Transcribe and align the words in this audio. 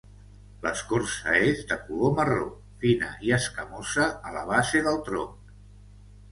L'escorça 0.61 1.35
és 1.49 1.61
de 1.73 1.77
color 1.83 2.15
marró, 2.21 2.49
fina 2.85 3.11
i 3.29 3.37
escamosa 3.39 4.09
a 4.31 4.35
la 4.41 4.45
base 4.53 4.85
del 4.91 5.01
tronc. 5.11 5.57